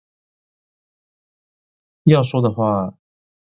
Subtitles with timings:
[2.05, 2.97] 要說的話